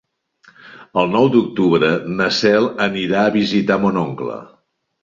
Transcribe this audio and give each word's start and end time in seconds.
El 1.01 1.11
nou 1.17 1.27
d'octubre 1.35 1.91
na 2.17 2.31
Cel 2.41 2.71
anirà 2.89 3.23
a 3.27 3.37
visitar 3.41 3.83
mon 3.87 4.07
oncle. 4.09 4.43